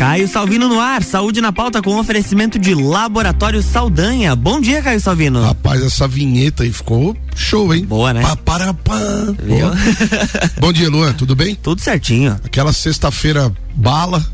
[0.00, 4.34] Caio Salvino no ar, saúde na pauta com oferecimento de Laboratório Saldanha.
[4.34, 5.42] Bom dia, Caio Salvino.
[5.42, 7.84] Rapaz, essa vinheta aí ficou show, hein?
[7.84, 8.22] Boa, né?
[8.22, 8.98] Pá, para, pá.
[10.58, 11.54] Bom dia, Luan, tudo bem?
[11.54, 12.32] Tudo certinho.
[12.42, 14.24] Aquela sexta-feira bala.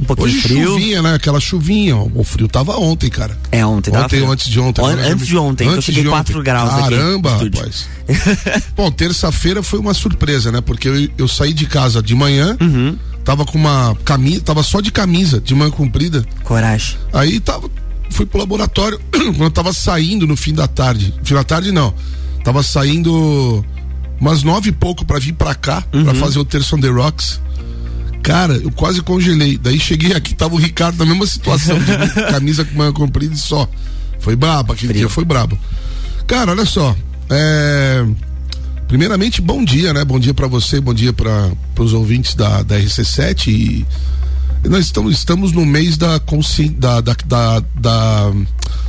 [0.00, 0.68] Um pouquinho Hoje frio.
[0.70, 1.14] chuvinha, né?
[1.14, 1.94] Aquela chuvinha.
[1.94, 2.08] ó.
[2.14, 3.38] O frio tava ontem, cara.
[3.52, 3.90] É, ontem.
[3.90, 4.26] tava Ontem frio.
[4.26, 4.80] ou antes de ontem.
[4.80, 6.42] On- agora Antes de ontem, que eu cheguei de 4 ontem.
[6.44, 6.82] graus aqui.
[6.96, 7.58] Caramba, estúdio.
[7.60, 7.86] rapaz.
[8.74, 10.62] Bom, terça-feira foi uma surpresa, né?
[10.62, 12.96] Porque eu, eu saí de casa de manhã, Uhum.
[13.24, 16.24] Tava com uma camisa, tava só de camisa, de manga comprida.
[16.44, 16.96] Coragem.
[17.12, 17.70] Aí tava,
[18.10, 21.14] fui pro laboratório quando eu tava saindo no fim da tarde.
[21.22, 21.94] Fim da tarde não.
[22.44, 23.64] Tava saindo
[24.20, 27.40] umas nove e pouco pra vir pra cá, pra fazer o Terço on the Rocks.
[28.22, 29.58] Cara, eu quase congelei.
[29.58, 33.38] Daí cheguei aqui, tava o Ricardo na mesma situação, de camisa com manga comprida e
[33.38, 33.68] só.
[34.20, 35.58] Foi brabo, aquele dia foi brabo.
[36.26, 36.94] Cara, olha só.
[37.28, 38.06] É...
[38.92, 40.04] Primeiramente, bom dia, né?
[40.04, 43.86] Bom dia pra você, bom dia para os ouvintes da, da RC7 e
[44.68, 46.68] nós estamos, estamos no mês da, consci...
[46.68, 48.32] da, da, da, da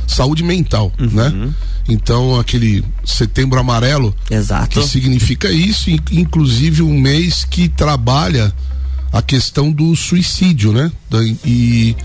[0.06, 1.50] saúde mental, né?
[1.88, 4.78] Então, aquele setembro amarelo, Exato.
[4.78, 8.52] que significa isso, in- inclusive um mês que trabalha
[9.10, 10.92] a questão do suicídio, né?
[11.46, 11.96] E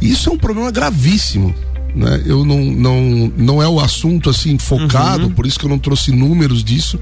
[0.00, 1.54] isso é um problema gravíssimo,
[1.96, 2.22] né?
[2.26, 6.12] Eu não, não, não é o assunto assim focado, por isso que eu não trouxe
[6.12, 7.00] números disso,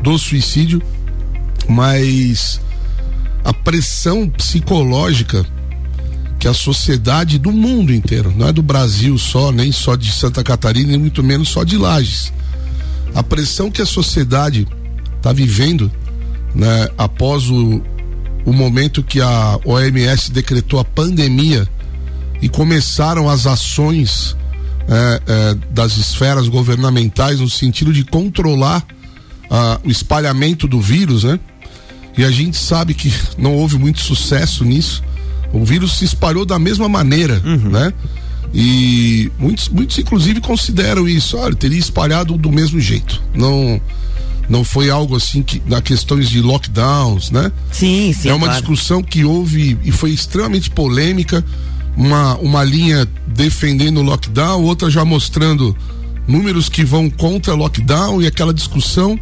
[0.00, 0.80] do suicídio,
[1.68, 2.60] mas
[3.44, 5.44] a pressão psicológica
[6.38, 10.44] que a sociedade do mundo inteiro, não é do Brasil só, nem só de Santa
[10.44, 12.32] Catarina, nem muito menos só de Lages.
[13.14, 14.68] A pressão que a sociedade
[15.16, 15.90] está vivendo,
[16.54, 17.82] né, após o,
[18.44, 21.66] o momento que a OMS decretou a pandemia
[22.40, 24.36] e começaram as ações
[24.88, 28.84] é, é, das esferas governamentais no sentido de controlar
[29.50, 31.38] ah, o espalhamento do vírus, né?
[32.16, 35.02] E a gente sabe que não houve muito sucesso nisso.
[35.52, 37.92] O vírus se espalhou da mesma maneira, né?
[38.54, 43.22] E muitos, muitos inclusive consideram isso, olha, teria espalhado do mesmo jeito.
[43.34, 43.80] Não
[44.48, 47.50] não foi algo assim que na questões de lockdowns, né?
[47.72, 48.28] Sim, sim.
[48.28, 48.60] é uma claro.
[48.60, 51.44] discussão que houve e foi extremamente polêmica.
[51.96, 55.74] Uma, uma linha defendendo o lockdown, outra já mostrando
[56.28, 59.18] números que vão contra o lockdown e aquela discussão.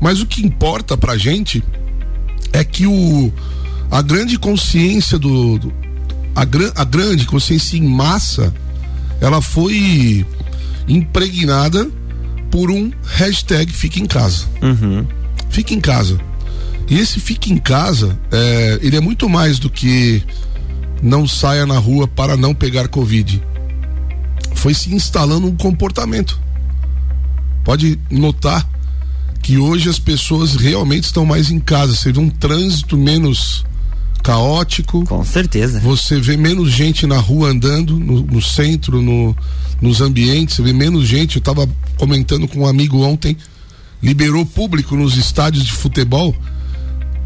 [0.00, 1.62] Mas o que importa pra gente
[2.52, 3.32] é que o,
[3.90, 5.58] a grande consciência do.
[5.58, 5.72] do-
[6.34, 8.54] a, gran, a grande consciência em massa
[9.20, 10.24] ela foi
[10.86, 11.90] impregnada
[12.50, 14.46] por um hashtag Fica em Casa.
[15.50, 16.18] Fica em casa.
[16.88, 20.22] E esse fica em casa, é, ele é muito mais do que
[21.02, 23.42] não saia na rua para não pegar Covid.
[24.54, 26.40] Foi se instalando um comportamento.
[27.64, 28.68] Pode notar
[29.42, 31.94] que hoje as pessoas realmente estão mais em casa.
[31.94, 33.64] Você vê um trânsito menos
[34.22, 35.04] caótico.
[35.04, 35.80] Com certeza.
[35.80, 39.34] Você vê menos gente na rua andando, no, no centro, no,
[39.80, 41.36] nos ambientes, você vê menos gente.
[41.36, 43.36] Eu estava comentando com um amigo ontem,
[44.02, 46.34] liberou público nos estádios de futebol.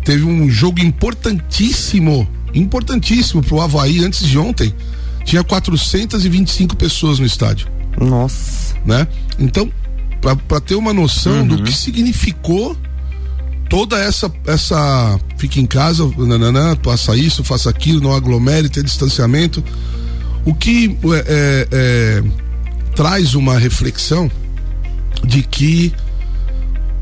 [0.05, 4.75] Teve um jogo importantíssimo, importantíssimo pro Havaí antes de ontem.
[5.25, 7.69] Tinha 425 pessoas no estádio
[7.99, 8.75] Nossa.
[8.85, 9.07] né?
[9.39, 9.71] Então,
[10.49, 12.77] para ter uma noção do que significou
[13.69, 19.65] toda essa essa fica em casa, nananã, faça isso, faça aquilo, não aglomere, ter distanciamento,
[20.45, 22.23] o que é, é, é,
[22.95, 24.31] traz uma reflexão
[25.25, 25.93] de que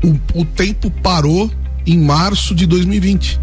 [0.03, 1.51] o, o tempo parou
[1.85, 3.39] em março de 2020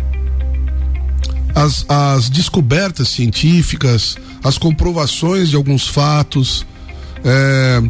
[1.59, 6.65] as, as descobertas científicas, as comprovações de alguns fatos,
[7.25, 7.83] é,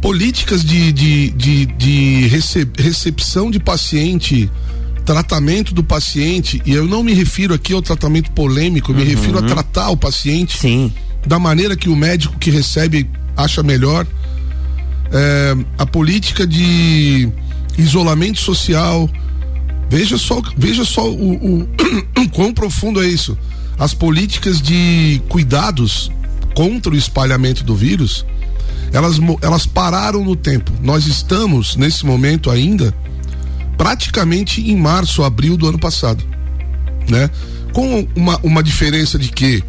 [0.00, 4.50] políticas de, de, de, de rece- recepção de paciente,
[5.04, 9.38] tratamento do paciente, e eu não me refiro aqui ao tratamento polêmico, eu me refiro
[9.38, 10.92] a tratar o paciente Sim.
[11.24, 14.04] da maneira que o médico que recebe acha melhor.
[15.12, 17.28] É, a política de
[17.78, 19.08] isolamento social.
[19.92, 21.68] Veja só, veja só o,
[22.18, 23.36] o quão profundo é isso.
[23.78, 26.10] As políticas de cuidados
[26.54, 28.24] contra o espalhamento do vírus,
[28.90, 30.72] elas, elas pararam no tempo.
[30.82, 32.94] Nós estamos, nesse momento ainda,
[33.76, 36.24] praticamente em março, abril do ano passado.
[37.08, 37.28] Né?
[37.74, 39.62] Com uma, uma diferença de que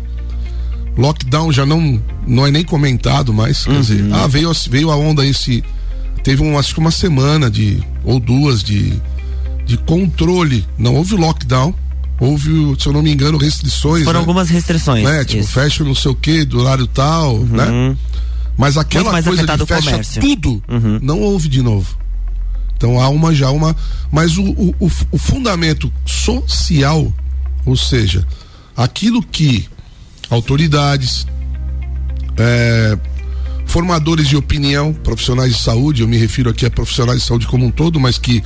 [0.97, 4.95] lockdown já não não é nem comentado mais, quer dizer, ah, veio, a- veio a
[4.95, 5.61] onda esse
[6.23, 8.93] teve um, acho que uma semana de ou duas de
[9.65, 11.74] de controle, não houve lockdown,
[12.19, 14.24] houve, se eu não me engano, restrições, Foram né?
[14.24, 15.04] algumas restrições.
[15.04, 15.24] né?
[15.25, 15.51] Tipo, isso.
[15.51, 17.95] fecha não sei o que, do horário tal, né?
[18.57, 20.21] Mas aquela coisa de fecha comércio.
[20.21, 20.63] tudo,
[21.01, 21.98] não houve de novo.
[22.77, 23.75] Então há uma já uma,
[24.12, 27.13] mas o, o, o, o fundamento social,
[27.65, 28.27] ou seja,
[28.75, 29.68] aquilo que
[30.30, 31.25] autoridades,
[32.38, 32.98] é,
[33.73, 37.65] formadores de opinião, profissionais de saúde, eu me refiro aqui a profissionais de saúde como
[37.65, 38.43] um todo, mas que,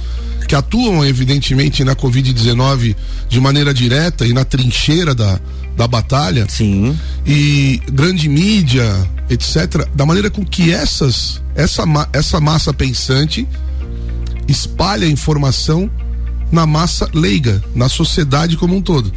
[0.47, 2.95] que atuam evidentemente na Covid-19
[3.27, 5.37] de maneira direta e na trincheira da,
[5.75, 6.47] da batalha.
[6.47, 6.97] Sim.
[7.25, 8.85] E grande mídia,
[9.29, 11.83] etc., da maneira com que essas, essa,
[12.13, 13.45] essa massa pensante
[14.47, 15.91] espalha informação
[16.49, 19.11] na massa leiga, na sociedade como um todo.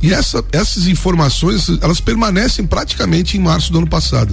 [0.00, 4.32] E essa, essas informações, elas permanecem praticamente em março do ano passado.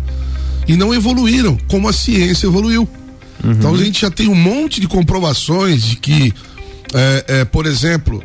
[0.68, 2.88] E não evoluíram como a ciência evoluiu.
[3.44, 3.52] Uhum.
[3.52, 6.34] Então a gente já tem um monte de comprovações de que,
[6.94, 8.24] é, é, por exemplo,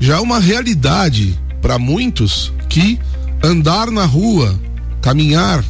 [0.00, 2.98] já é uma realidade para muitos que
[3.42, 4.58] andar na rua,
[5.00, 5.64] caminhar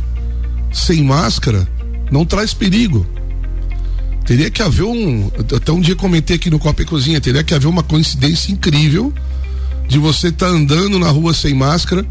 [0.72, 1.69] sem máscara,
[2.11, 3.06] não traz perigo.
[4.25, 5.31] Teria que haver um.
[5.56, 9.12] Até um dia comentei aqui no Copa e Cozinha, teria que haver uma coincidência incrível
[9.88, 12.04] de você estar tá andando na rua sem máscara,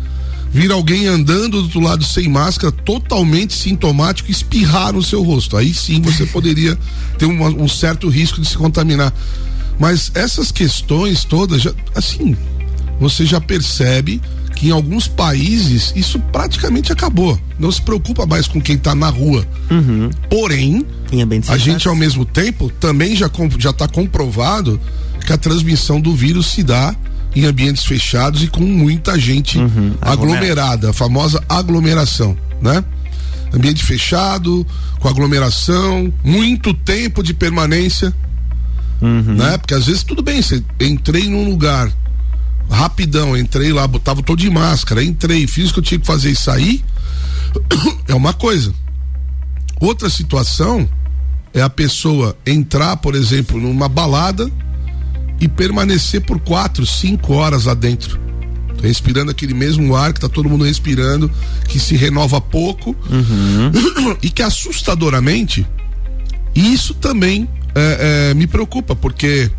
[0.51, 5.57] vir alguém andando do outro lado sem máscara, totalmente sintomático, espirrar no seu rosto.
[5.57, 6.77] Aí sim você poderia
[7.17, 9.13] ter um, um certo risco de se contaminar.
[9.79, 12.35] Mas essas questões todas, já, assim,
[12.99, 14.21] você já percebe
[14.55, 17.39] que em alguns países isso praticamente acabou.
[17.59, 19.47] Não se preocupa mais com quem está na rua.
[19.69, 20.09] Uhum.
[20.29, 20.83] Porém,
[21.47, 23.29] a gente ao mesmo tempo também já
[23.59, 24.79] já está comprovado
[25.25, 26.95] que a transmissão do vírus se dá
[27.35, 32.83] em ambientes fechados e com muita gente uhum, aglomerada, a famosa aglomeração, né?
[33.53, 34.65] Ambiente fechado,
[34.99, 38.13] com aglomeração, muito tempo de permanência,
[39.01, 39.35] uhum.
[39.35, 39.57] né?
[39.57, 41.91] Porque às vezes tudo bem, você entrei num lugar
[42.69, 46.31] rapidão, entrei lá, botava todo de máscara, entrei, fiz o que eu tinha que fazer
[46.31, 46.83] e sair,
[48.07, 48.73] é uma coisa.
[49.79, 50.89] Outra situação
[51.53, 54.51] é a pessoa entrar, por exemplo, numa balada
[55.39, 58.19] e permanecer por quatro, cinco horas lá dentro.
[58.81, 61.31] Respirando aquele mesmo ar que tá todo mundo respirando,
[61.67, 63.71] que se renova pouco uhum.
[64.21, 65.65] e que assustadoramente,
[66.53, 69.49] isso também é, é, me preocupa, porque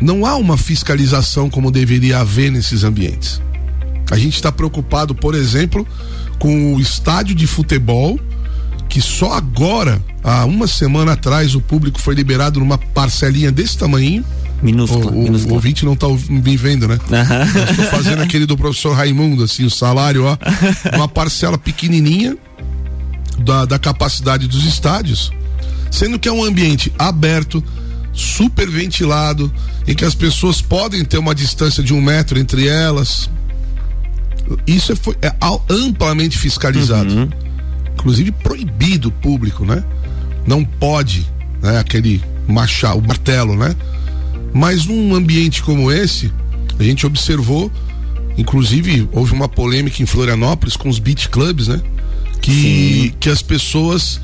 [0.00, 3.40] não há uma fiscalização como deveria haver nesses ambientes.
[4.10, 5.86] A gente está preocupado, por exemplo,
[6.38, 8.18] com o estádio de futebol,
[8.90, 14.24] que só agora, há uma semana atrás, o público foi liberado numa parcelinha desse tamanho
[14.62, 15.10] Minúscula.
[15.10, 15.52] O, minúscula.
[15.52, 16.98] o ouvinte não tá me vendo, né?
[17.08, 17.70] Uhum.
[17.70, 20.36] Estou fazendo aquele do professor Raimundo, assim, o salário, ó.
[20.94, 22.36] Uma parcela pequenininha
[23.38, 25.32] da, da capacidade dos estádios,
[25.90, 27.64] sendo que é um ambiente aberto,
[28.12, 29.50] super ventilado,
[29.86, 33.30] em que as pessoas podem ter uma distância de um metro entre elas.
[34.66, 35.32] Isso é, foi, é
[35.70, 37.14] amplamente fiscalizado.
[37.14, 37.49] Uhum.
[37.94, 39.84] Inclusive proibido o público, né?
[40.46, 41.26] Não pode,
[41.62, 41.78] né?
[41.78, 43.74] Aquele machado, o martelo, né?
[44.52, 46.32] Mas num ambiente como esse,
[46.78, 47.70] a gente observou,
[48.36, 51.80] inclusive houve uma polêmica em Florianópolis com os beach clubs, né?
[52.40, 54.20] Que, que as pessoas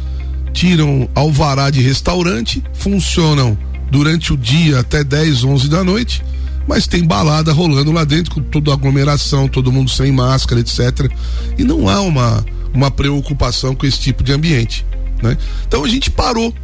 [0.52, 3.58] tiram alvará de restaurante, funcionam
[3.90, 6.24] durante o dia até 10, 11 da noite,
[6.66, 11.10] mas tem balada rolando lá dentro com toda aglomeração, todo mundo sem máscara, etc.
[11.58, 12.44] E não há uma,
[12.76, 14.84] uma preocupação com esse tipo de ambiente,
[15.22, 15.36] né?
[15.66, 16.54] Então a gente parou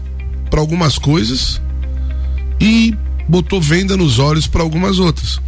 [0.50, 1.60] para algumas coisas
[2.60, 2.94] e
[3.26, 5.40] botou venda nos olhos para algumas outras.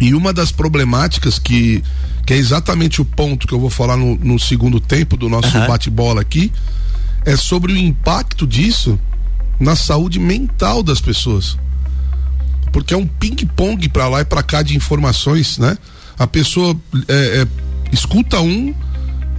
[0.00, 1.82] E uma das problemáticas que,
[2.26, 5.56] que é exatamente o ponto que eu vou falar no, no segundo tempo do nosso
[5.56, 5.66] uhum.
[5.68, 6.52] bate-bola aqui,
[7.24, 8.98] é sobre o impacto disso
[9.60, 11.56] na saúde mental das pessoas.
[12.72, 15.78] Porque é um ping-pong para lá e para cá de informações, né?
[16.18, 16.76] A pessoa
[17.08, 17.46] é, é,
[17.92, 18.74] escuta um,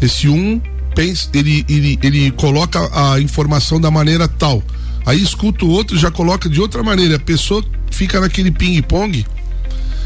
[0.01, 0.61] esse um
[0.95, 4.63] pensa, ele, ele, ele coloca a informação da maneira tal
[5.09, 7.15] Aí escuta o outro, já coloca de outra maneira.
[7.15, 9.25] A pessoa fica naquele ping-pong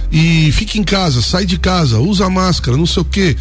[0.10, 3.36] e fica em casa, sai de casa, usa máscara, não sei o quê.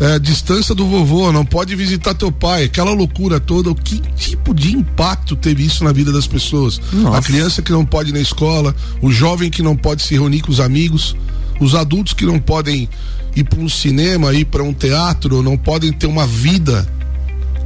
[0.00, 3.74] É, distância do vovô, não pode visitar teu pai, aquela loucura toda.
[3.74, 6.80] Que tipo de impacto teve isso na vida das pessoas?
[6.92, 7.18] Nossa.
[7.18, 8.72] A criança que não pode ir na escola,
[9.02, 11.16] o jovem que não pode se reunir com os amigos,
[11.58, 12.88] os adultos que não podem
[13.40, 16.86] ir para um cinema, ir para um teatro, não podem ter uma vida.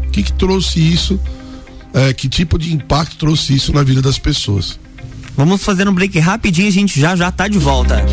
[0.07, 1.19] O que, que trouxe isso
[1.95, 4.79] é, que tipo de impacto trouxe isso na vida das pessoas.
[5.37, 8.05] Vamos fazer um break rapidinho, a gente já já tá de volta.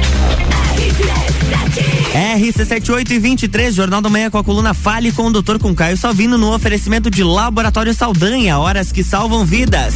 [2.13, 5.97] RC78 e 23, Jornal da Manhã com a coluna Fale com o Doutor com Caio
[5.97, 9.95] Salvino no oferecimento de Laboratório Saldanha, horas que salvam vidas.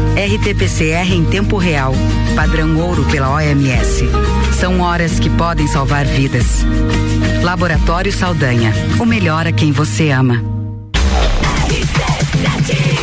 [0.15, 1.93] RT-PCR em tempo real,
[2.35, 4.03] padrão ouro pela OMS.
[4.59, 6.65] São horas que podem salvar vidas.
[7.41, 10.43] Laboratório Saldanha, o melhor a quem você ama.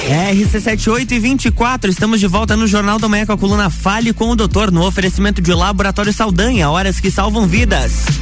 [0.09, 4.71] RC78 e 24, estamos de volta no Jornal com a coluna Fale com o Doutor,
[4.71, 8.18] no oferecimento de Laboratório Saldanha, horas que salvam vidas.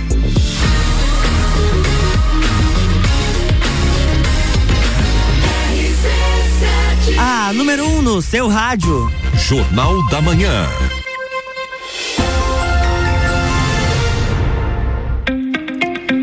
[7.46, 9.08] A número 1 um no seu rádio.
[9.46, 10.66] Jornal da Manhã.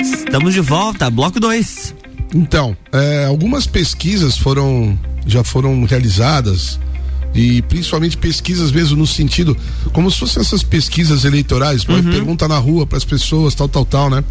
[0.01, 1.95] Estamos de volta, bloco 2.
[2.35, 6.77] Então, é, algumas pesquisas foram já foram realizadas
[7.33, 9.55] e principalmente pesquisas mesmo no sentido
[9.93, 12.03] como se fossem essas pesquisas eleitorais, uhum.
[12.03, 14.21] pergunta na rua para as pessoas, tal, tal, tal, né?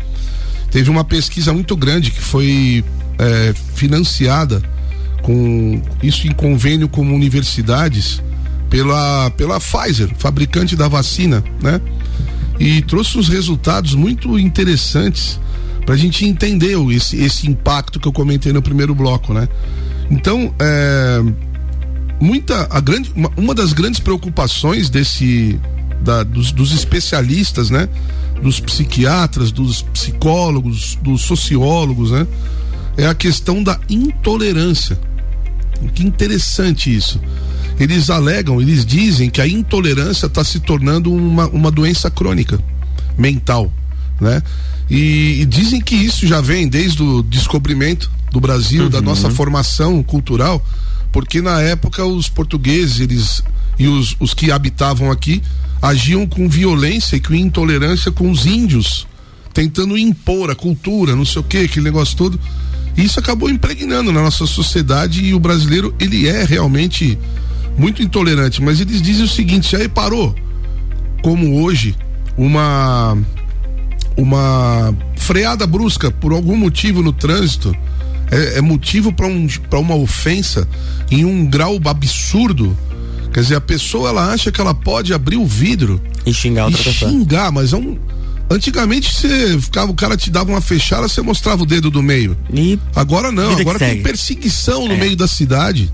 [0.71, 2.85] Teve uma pesquisa muito grande que foi
[3.19, 4.63] é, financiada
[5.23, 8.23] com isso em convênio com universidades
[8.69, 11.81] pela pela Pfizer, fabricante da vacina, né?
[12.59, 15.41] E trouxe uns resultados muito interessantes
[15.85, 19.49] para a gente entender esse, esse impacto que eu comentei no primeiro bloco, né?
[20.11, 21.23] Então, é,
[22.21, 25.61] muita a grande uma, uma, das grandes preocupações desse
[26.01, 27.89] da, dos, dos especialistas, né?
[28.43, 32.27] Dos psiquiatras, dos psicólogos, dos sociólogos, né?
[32.97, 34.99] É a questão da intolerância.
[35.89, 37.21] Que interessante isso.
[37.79, 42.61] Eles alegam, eles dizem que a intolerância está se tornando uma, uma doença crônica
[43.17, 43.73] mental,
[44.21, 44.43] né?
[44.91, 48.91] E, e, dizem que isso já vem desde o descobrimento do Brasil, uhum.
[48.91, 50.65] da nossa formação cultural,
[51.11, 53.43] porque na época os portugueses eles,
[53.79, 55.43] e os, os que habitavam aqui
[55.81, 59.07] agiam com violência e com intolerância com os índios,
[59.53, 62.39] tentando impor a cultura, não sei o que, aquele negócio todo.
[62.97, 67.19] E isso acabou impregnando na nossa sociedade e o brasileiro, ele é realmente
[67.77, 70.35] muito intolerante, mas eles dizem o seguinte, já reparou
[71.23, 71.97] como hoje
[72.37, 73.17] uma
[74.15, 77.75] uma freada brusca por algum motivo no trânsito
[78.33, 80.67] é, é motivo para um, uma ofensa
[81.11, 82.77] em um grau absurdo.
[83.33, 86.81] Quer dizer, a pessoa ela acha que ela pode abrir o vidro e xingar outra
[86.81, 87.11] e pessoa.
[87.11, 87.99] Xingar, mas é um
[88.53, 92.37] Antigamente você ficava, o cara te dava uma fechada, você mostrava o dedo do meio.
[92.53, 94.99] E agora não, agora tem perseguição no é.
[94.99, 95.91] meio da cidade.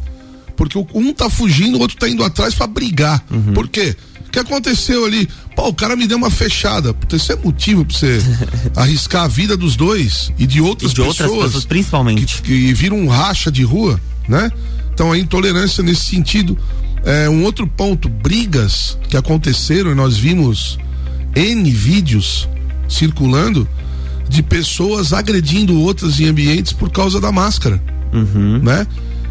[0.57, 3.25] Porque um tá fugindo, o outro tá indo atrás para brigar.
[3.31, 3.53] Uhum.
[3.53, 3.95] Por quê?
[4.27, 5.29] O que aconteceu ali?
[5.55, 6.95] Pô, o cara me deu uma fechada.
[7.13, 8.21] Isso é motivo pra você
[8.75, 11.21] arriscar a vida dos dois e de outras e de pessoas.
[11.21, 12.43] outras pessoas, principalmente.
[12.43, 14.51] Que, que viram um racha de rua, né?
[14.93, 16.59] Então a intolerância nesse sentido.
[17.05, 20.77] É, um outro ponto, brigas que aconteceram e nós vimos
[21.35, 22.49] N vídeos
[22.89, 23.69] circulando
[24.29, 27.83] de pessoas agredindo outras em ambientes por causa da máscara,
[28.13, 28.59] uhum.
[28.59, 28.87] né?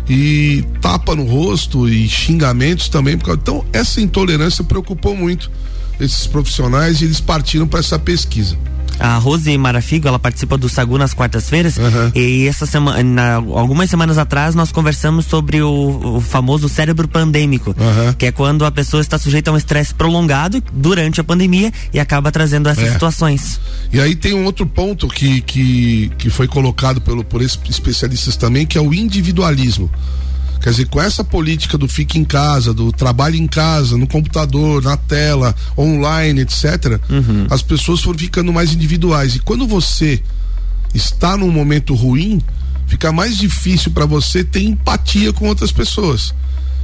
[0.09, 3.15] E tapa no rosto e xingamentos também.
[3.15, 5.51] Então, essa intolerância preocupou muito
[5.99, 8.57] esses profissionais e eles partiram para essa pesquisa.
[8.99, 12.11] A Rose Marafigo, ela participa do Sagu nas quartas-feiras uhum.
[12.15, 18.13] e essa semana, algumas semanas atrás nós conversamos sobre o, o famoso cérebro pandêmico, uhum.
[18.13, 21.99] que é quando a pessoa está sujeita a um estresse prolongado durante a pandemia e
[21.99, 22.91] acaba trazendo essas é.
[22.91, 23.59] situações.
[23.91, 28.35] E aí tem um outro ponto que, que, que foi colocado pelo, por esses especialistas
[28.35, 29.89] também, que é o individualismo.
[30.61, 34.83] Quer dizer, com essa política do fique em casa, do trabalho em casa, no computador,
[34.83, 37.47] na tela, online, etc., uhum.
[37.49, 39.35] as pessoas foram ficando mais individuais.
[39.35, 40.21] E quando você
[40.93, 42.41] está num momento ruim,
[42.87, 46.33] fica mais difícil para você ter empatia com outras pessoas.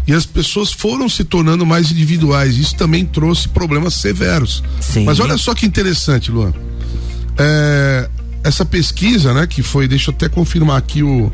[0.05, 2.57] E as pessoas foram se tornando mais individuais.
[2.57, 4.61] Isso também trouxe problemas severos.
[4.79, 5.05] Sim.
[5.05, 6.53] Mas olha só que interessante, Luan.
[7.37, 8.09] É,
[8.43, 11.31] essa pesquisa, né, que foi, deixa eu até confirmar aqui o,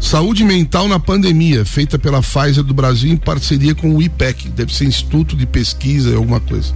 [0.00, 4.74] Saúde mental na pandemia, feita pela Pfizer do Brasil em parceria com o IPEC, deve
[4.74, 6.72] ser Instituto de Pesquisa, alguma coisa.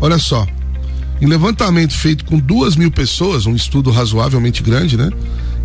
[0.00, 0.46] Olha só,
[1.20, 5.10] em levantamento feito com duas mil pessoas, um estudo razoavelmente grande, né?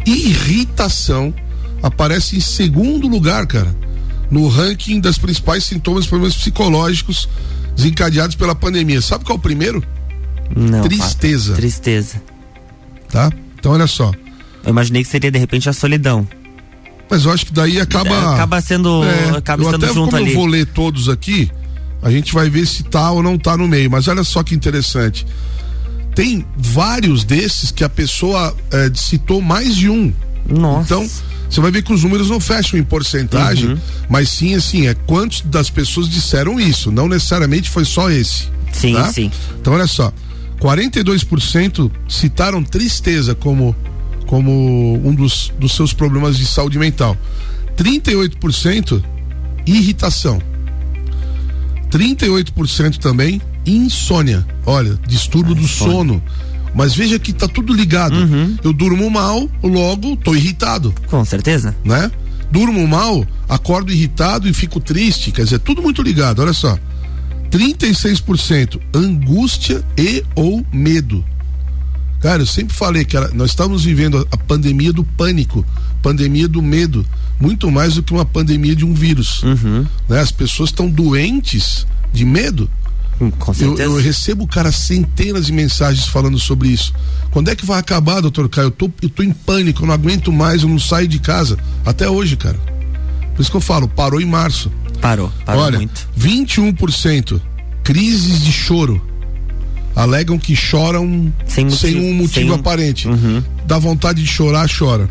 [0.06, 1.34] Irritação
[1.82, 3.74] aparece em segundo lugar, cara,
[4.30, 7.30] no ranking das principais sintomas e problemas psicológicos
[7.76, 9.02] desencadeados pela pandemia.
[9.02, 9.84] Sabe qual é o primeiro?
[10.56, 10.82] Não.
[10.82, 11.56] Tristeza.
[11.56, 12.22] Tristeza.
[13.10, 13.32] Tá?
[13.58, 14.12] Então olha só.
[14.64, 16.28] Eu imaginei que seria de repente a solidão.
[17.10, 18.34] Mas eu acho que daí acaba.
[18.34, 19.04] Acaba sendo.
[19.04, 20.32] É, acaba eu até, junto como ali.
[20.32, 21.50] eu vou ler todos aqui,
[22.02, 23.90] A gente vai ver se tá ou não tá no meio.
[23.90, 25.26] Mas olha só que interessante.
[26.14, 30.12] Tem vários desses que a pessoa é, citou mais de um.
[30.50, 30.86] Nossa.
[30.86, 31.10] Então,
[31.50, 33.78] você vai ver que os números não fecham em porcentagem, uhum.
[34.10, 36.92] mas sim, assim, é quantos das pessoas disseram isso.
[36.92, 38.50] Não necessariamente foi só esse.
[38.74, 39.12] Sim, tá?
[39.12, 39.32] sim.
[39.60, 40.12] Então, olha só.
[40.60, 43.76] 42% citaram tristeza como,
[44.28, 47.18] como um dos, dos seus problemas de saúde mental.
[47.76, 49.04] 38%
[49.66, 50.42] irritação.
[51.90, 54.46] 38% também insônia.
[54.66, 55.94] Olha, distúrbio do insônia.
[55.94, 56.24] sono.
[56.76, 58.16] Mas veja que tá tudo ligado.
[58.16, 58.58] Uhum.
[58.64, 60.94] Eu durmo mal, logo tô irritado.
[61.08, 61.76] Com certeza.
[61.84, 62.12] Né?
[62.52, 65.32] Durmo mal, acordo irritado e fico triste.
[65.32, 66.42] Quer dizer, tudo muito ligado.
[66.42, 66.78] Olha só.
[67.50, 71.24] 36% angústia e ou medo.
[72.20, 75.66] Cara, eu sempre falei que era, nós estamos vivendo a, pandemia do pânico,
[76.02, 77.06] pandemia do medo,
[77.40, 79.44] muito mais do que uma pandemia de um vírus.
[79.44, 79.86] Uhum.
[80.10, 80.20] Né?
[80.20, 82.70] As pessoas estão doentes de medo.
[83.20, 83.32] Hum.
[83.60, 86.94] Eu, eu, recebo, cara, centenas de mensagens falando sobre isso.
[87.32, 88.68] Quando é que vai acabar, doutor Caio?
[88.68, 91.58] Eu tô, eu tô em pânico, eu não aguento mais, eu não saio de casa.
[91.86, 92.58] Até hoje, cara.
[93.36, 94.72] Por isso que eu falo, parou em março.
[95.02, 96.08] Parou, parou Olha, muito.
[96.20, 97.40] 21%
[97.88, 99.02] crises de choro.
[99.98, 103.08] Alegam que choram sem, motivo, sem um motivo sem aparente.
[103.08, 103.44] Uhum.
[103.66, 105.10] Dá vontade de chorar, chora.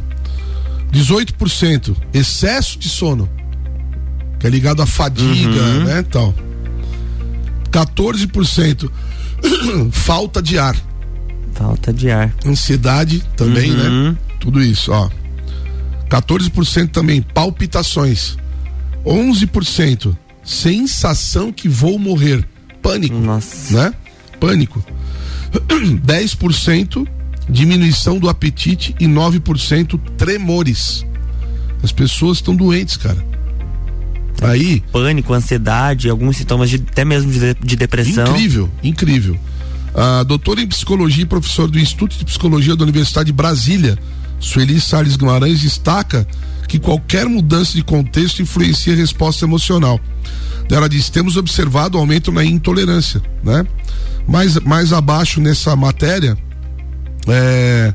[0.93, 3.29] 18% excesso de sono.
[4.39, 5.85] Que é ligado à fadiga, uhum.
[5.85, 6.33] né, tal.
[7.73, 8.89] 14%
[9.91, 10.77] falta de ar.
[11.53, 12.33] Falta de ar.
[12.47, 13.89] Ansiedade também, né?
[13.89, 14.11] uhum.
[14.11, 14.17] né?
[14.39, 15.11] Tudo isso, ó.
[16.09, 18.37] 14% também palpitações.
[19.05, 22.47] 11% sensação que vou morrer.
[22.81, 23.17] Pânico.
[23.17, 23.75] Nossa.
[23.75, 23.93] Né?
[24.39, 24.85] Pânico.
[26.05, 27.07] 10%
[27.49, 31.07] diminuição do apetite e 9% tremores.
[31.83, 33.25] As pessoas estão doentes, cara.
[34.43, 34.83] Aí.
[34.93, 38.27] Pânico, ansiedade, alguns sintomas de, até mesmo de, de depressão.
[38.27, 39.39] Incrível, incrível.
[39.95, 43.99] A doutora em psicologia e professor do Instituto de Psicologia da Universidade de Brasília,
[44.39, 46.27] Sueli Salles Guimarães, destaca
[46.69, 49.99] que qualquer mudança de contexto influencia a resposta emocional.
[50.71, 53.65] Ela diz: temos observado aumento na intolerância, né?
[54.27, 56.37] Mais, mais abaixo nessa matéria,
[57.29, 57.95] é,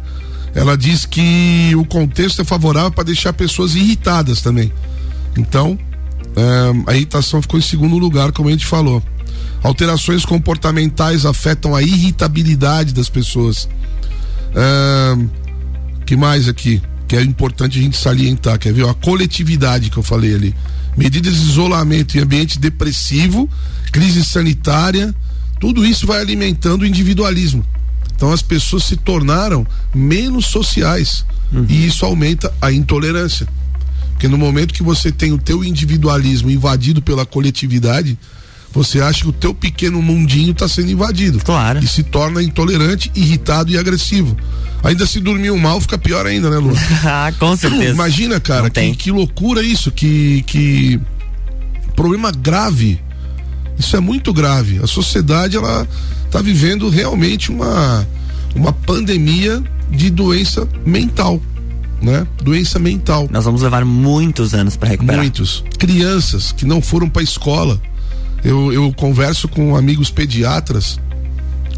[0.54, 4.72] ela diz que o contexto é favorável para deixar pessoas irritadas também.
[5.38, 5.78] Então,
[6.36, 9.02] é, a irritação ficou em segundo lugar, como a gente falou.
[9.64, 13.70] Alterações comportamentais afetam a irritabilidade das pessoas.
[14.56, 15.18] É,
[16.06, 16.82] que mais aqui?
[17.08, 18.88] Que é importante a gente salientar, quer ver?
[18.88, 20.56] A coletividade que eu falei ali.
[20.98, 23.50] Medidas de isolamento em ambiente depressivo,
[23.92, 25.14] crise sanitária,
[25.62, 27.64] tudo isso vai alimentando o individualismo.
[28.16, 31.66] Então as pessoas se tornaram menos sociais uhum.
[31.70, 33.48] e isso aumenta a intolerância.
[34.12, 38.18] Porque no momento que você tem o teu individualismo invadido pela coletividade,
[38.74, 41.40] você acha que o teu pequeno mundinho está sendo invadido.
[41.40, 41.80] Claro.
[41.80, 44.36] E se torna intolerante, irritado e agressivo.
[44.84, 46.74] Ainda se dormiu mal, fica pior ainda, né, Lu?
[47.06, 47.94] ah, com certeza.
[47.94, 51.00] Imagina, cara, que, que loucura isso, que, que
[51.96, 53.00] problema grave.
[53.82, 54.78] Isso é muito grave.
[54.78, 55.88] A sociedade, ela
[56.24, 58.08] está vivendo realmente uma,
[58.56, 61.42] uma pandemia de doença mental.
[62.00, 62.28] Né?
[62.44, 63.28] Doença mental.
[63.32, 65.20] Nós vamos levar muitos anos para recuperar.
[65.20, 65.64] Muitos.
[65.80, 67.82] Crianças que não foram para escola.
[68.44, 71.00] Eu, eu converso com amigos pediatras,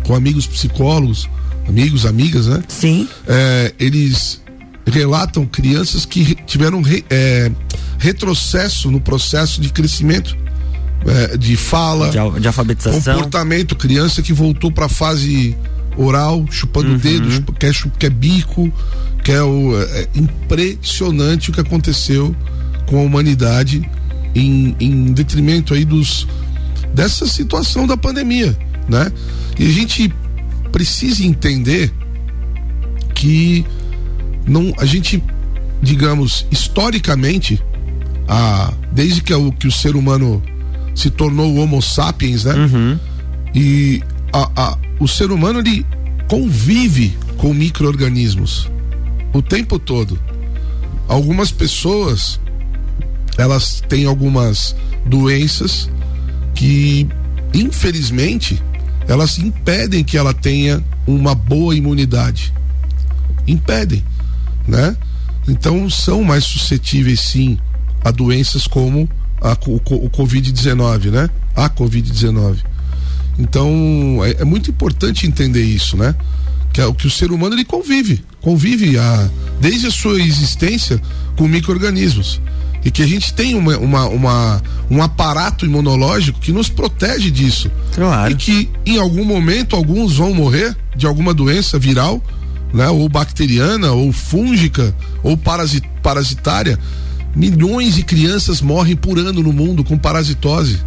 [0.06, 1.30] com amigos psicólogos,
[1.70, 2.62] amigos, amigas, né?
[2.68, 3.08] Sim.
[3.26, 4.42] É, eles
[4.86, 7.50] relatam crianças que tiveram re, é,
[7.98, 10.44] retrocesso no processo de crescimento
[11.06, 15.56] é, de fala, de, de, alfabetização, comportamento, criança que voltou para a fase
[15.98, 16.98] oral, chupando uhum.
[16.98, 18.72] dedos, quer, quer bico,
[19.24, 22.36] quer o é, impressionante o que aconteceu
[22.86, 23.90] com a humanidade
[24.36, 26.28] em, em detrimento aí dos
[26.94, 29.12] dessa situação da pandemia, né?
[29.58, 30.14] E a gente
[30.72, 31.92] precisa entender
[33.14, 33.66] que
[34.48, 35.24] não a gente
[35.82, 37.62] digamos historicamente
[38.28, 40.42] a desde que o que o ser humano
[40.96, 42.54] se tornou o Homo sapiens, né?
[42.54, 43.00] Uhum.
[43.54, 45.86] E a, a, o ser humano ele
[46.28, 48.70] convive com micro-organismos
[49.34, 50.20] o tempo todo.
[51.08, 52.40] Algumas pessoas
[53.38, 54.76] elas têm algumas
[55.06, 55.90] doenças
[56.54, 57.08] que
[57.54, 58.62] infelizmente
[59.08, 62.54] elas impedem que ela tenha uma boa imunidade.
[63.48, 64.04] Impedem,
[64.68, 64.96] né?
[65.48, 67.58] Então são mais suscetíveis sim
[68.04, 69.10] a doenças como
[69.44, 71.30] a, o, o Covid-19, né?
[71.56, 72.58] A Covid-19.
[73.38, 76.16] Então é, é, muito importante entender isso, né?
[76.72, 79.30] Que, é, que o ser humano ele convive, convive a,
[79.60, 81.00] desde a sua existência
[81.36, 82.42] com micro-organismos.
[82.86, 87.72] E que a gente tem uma, uma, uma, um aparato imunológico que nos protege disso.
[87.96, 88.32] Claro.
[88.32, 92.22] E que em algum momento alguns vão morrer de alguma doença viral,
[92.74, 92.90] né?
[92.90, 96.78] Ou bacteriana, ou fúngica, ou parasit, parasitária.
[97.36, 100.80] Milhões de crianças morrem por ano no mundo com parasitose,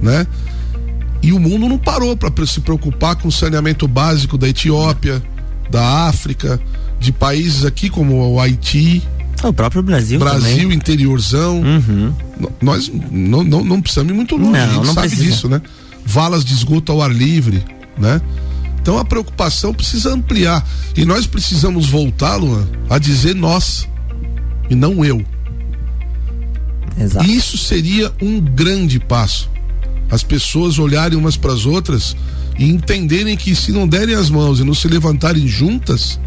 [0.00, 0.26] né?
[1.22, 5.22] E o mundo não parou para se preocupar com o saneamento básico da Etiópia,
[5.70, 6.60] da África,
[6.98, 9.02] de países aqui como o Haiti.
[9.42, 10.72] O próprio Brasil Brasil, também.
[10.76, 11.60] interiorzão.
[11.60, 12.12] Uhum.
[12.60, 15.30] Nós não, não, não precisamos ir muito longe, Não, a gente não sabe precisa.
[15.30, 15.60] disso, né?
[16.04, 17.64] Valas de esgoto ao ar livre,
[17.98, 18.20] né?
[18.80, 20.66] Então a preocupação precisa ampliar.
[20.96, 23.88] E nós precisamos voltar, Luan, a dizer nós
[24.68, 25.24] e não eu.
[26.98, 27.26] Exato.
[27.26, 29.50] Isso seria um grande passo.
[30.10, 32.16] As pessoas olharem umas para as outras
[32.58, 36.20] e entenderem que se não derem as mãos e não se levantarem juntas,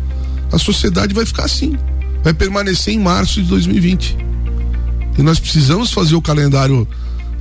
[0.52, 1.78] a sociedade vai ficar assim.
[2.24, 4.18] Vai permanecer em março de 2020.
[5.18, 6.88] E nós precisamos fazer o calendário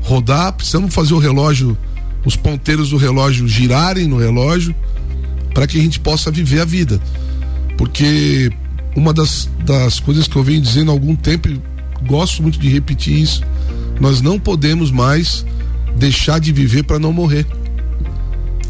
[0.03, 1.77] rodar, precisamos fazer o relógio,
[2.25, 4.75] os ponteiros do relógio girarem no relógio,
[5.53, 7.01] para que a gente possa viver a vida.
[7.77, 8.51] Porque
[8.95, 11.49] uma das, das coisas que eu venho dizendo há algum tempo,
[12.07, 13.43] gosto muito de repetir isso,
[14.01, 15.45] nós não podemos mais
[15.97, 17.47] deixar de viver para não morrer.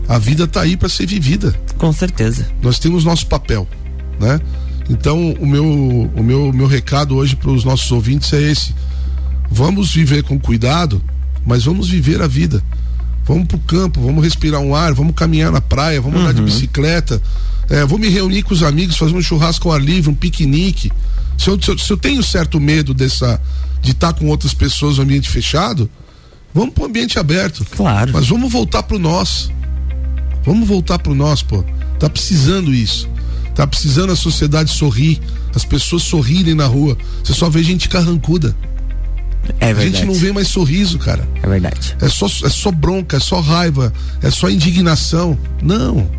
[0.08, 1.54] A vida está aí para ser vivida.
[1.78, 2.46] Com certeza.
[2.62, 3.66] Nós temos nosso papel,
[4.20, 4.40] né?
[4.88, 8.74] Então, o meu, o meu, meu recado hoje para os nossos ouvintes é esse:
[9.50, 11.02] vamos viver com cuidado,
[11.46, 12.62] mas vamos viver a vida.
[13.24, 17.22] Vamos pro campo, vamos respirar um ar, vamos caminhar na praia, vamos andar de bicicleta,
[17.70, 20.92] é, vou me reunir com os amigos, fazer um churrasco ao ar livre, um piquenique.
[21.38, 23.40] Se eu, se eu, se eu tenho certo medo dessa
[23.80, 25.90] de estar com outras pessoas no ambiente fechado,
[26.54, 27.64] vamos pro ambiente aberto.
[27.76, 28.12] Claro.
[28.12, 29.50] Mas vamos voltar pro nós.
[30.44, 31.64] Vamos voltar pro nós, pô.
[31.98, 33.08] Tá precisando isso.
[33.54, 35.20] Tá precisando a sociedade sorrir,
[35.54, 36.96] as pessoas sorrirem na rua.
[37.22, 38.56] Você só vê gente carrancuda.
[39.60, 39.98] É A verdade.
[39.98, 41.28] gente não vê mais sorriso, cara.
[41.42, 41.96] É verdade.
[42.00, 43.92] É só, é só bronca, é só raiva,
[44.22, 45.38] é só indignação.
[45.62, 46.10] Não.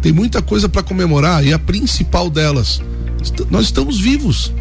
[0.00, 2.80] Tem muita coisa para comemorar e a principal delas,
[3.50, 4.52] nós estamos vivos.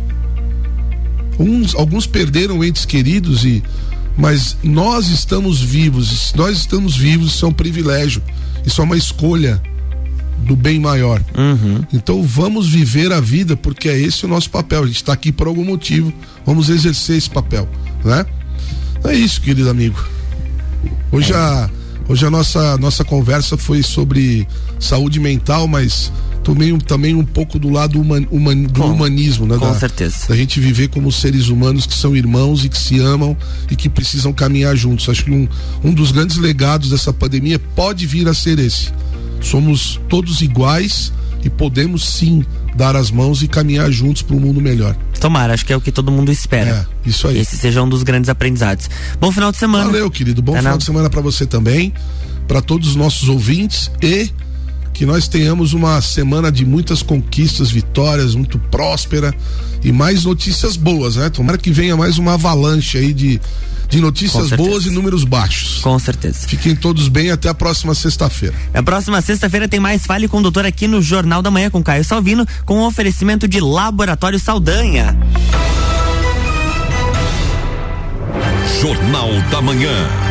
[1.39, 3.63] Uns, alguns perderam entes queridos e
[4.19, 6.33] mas nós estamos vivos.
[6.35, 8.21] Nós estamos vivos, isso é um privilégio.
[8.65, 9.61] Isso é uma escolha
[10.39, 11.23] do bem maior.
[11.37, 11.85] Uhum.
[11.93, 14.83] Então vamos viver a vida porque é esse o nosso papel.
[14.83, 16.11] A gente está aqui por algum motivo.
[16.45, 17.67] Vamos exercer esse papel,
[18.03, 18.25] né?
[19.05, 20.03] É isso, querido amigo.
[21.13, 21.69] Hoje a
[22.09, 24.45] hoje a nossa nossa conversa foi sobre
[24.79, 26.11] saúde mental, mas
[26.43, 29.57] tomei um- também um pouco do lado human, human- do Com- humanismo, né?
[29.57, 30.27] com da, certeza.
[30.27, 33.37] Da gente viver como seres humanos que são irmãos e que se amam
[33.69, 35.07] e que precisam caminhar juntos.
[35.07, 35.47] Acho que um,
[35.83, 38.91] um dos grandes legados dessa pandemia pode vir a ser esse.
[39.41, 42.43] Somos todos iguais e podemos sim
[42.75, 44.95] dar as mãos e caminhar juntos para um mundo melhor.
[45.19, 46.87] Tomara, acho que é o que todo mundo espera.
[47.05, 47.37] É, isso aí.
[47.39, 48.89] Esse seja um dos grandes aprendizados.
[49.19, 49.85] Bom final de semana.
[49.85, 50.41] Valeu, querido.
[50.41, 50.77] Bom É final não?
[50.77, 51.93] de semana para você também,
[52.47, 54.29] para todos os nossos ouvintes e
[54.93, 59.33] que nós tenhamos uma semana de muitas conquistas, vitórias, muito próspera
[59.83, 61.29] e mais notícias boas, né?
[61.29, 63.39] Tomara que venha mais uma avalanche aí de,
[63.89, 65.79] de notícias boas e números baixos.
[65.81, 66.47] Com certeza.
[66.47, 68.55] Fiquem todos bem até a próxima sexta-feira.
[68.73, 71.83] Na próxima sexta-feira tem mais Fale com o Doutor aqui no Jornal da Manhã com
[71.83, 75.17] Caio Salvino, com um oferecimento de Laboratório Saldanha.
[78.79, 80.28] Jornal da Manhã.